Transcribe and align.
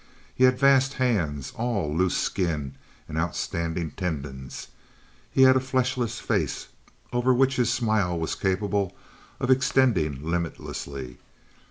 He 0.33 0.45
had 0.45 0.57
vast 0.57 0.93
hands, 0.93 1.51
all 1.55 1.95
loose 1.95 2.17
skin 2.17 2.73
and 3.07 3.19
outstanding 3.19 3.91
tendons; 3.91 4.69
he 5.29 5.43
had 5.43 5.55
a 5.55 5.59
fleshless 5.59 6.19
face 6.19 6.69
over 7.13 7.31
which 7.35 7.57
his 7.57 7.71
smile 7.71 8.17
was 8.17 8.33
capable 8.33 8.95
of 9.39 9.51
extending 9.51 10.23
limitlessly. 10.23 11.19